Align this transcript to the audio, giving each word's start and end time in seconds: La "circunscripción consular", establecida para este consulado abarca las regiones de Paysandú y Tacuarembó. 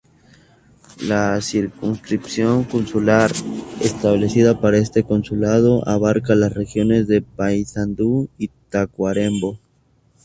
La 1.01 1.39
"circunscripción 1.41 2.63
consular", 2.63 3.31
establecida 3.81 4.59
para 4.59 4.79
este 4.79 5.03
consulado 5.03 5.87
abarca 5.87 6.33
las 6.33 6.55
regiones 6.55 7.07
de 7.07 7.21
Paysandú 7.21 8.27
y 8.39 8.47
Tacuarembó. 8.71 9.59